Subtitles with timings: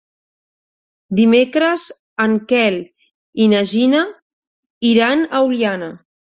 [1.19, 1.83] Dimecres
[2.25, 2.79] en Quel
[3.45, 4.03] i na Gina
[4.95, 5.95] iran a Oliana.